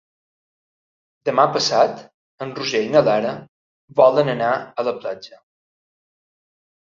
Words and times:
Demà 1.29 1.43
passat 1.57 1.99
en 2.45 2.53
Roger 2.61 2.81
i 2.85 2.89
na 2.95 3.03
Lara 3.09 3.33
volen 4.01 4.33
anar 4.35 4.49
a 4.55 4.87
la 4.89 4.95
platja. 5.03 5.37